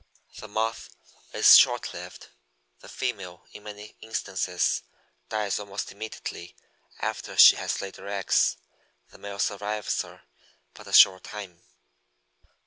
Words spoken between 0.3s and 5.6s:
The moth is short lived; the female in many instances dies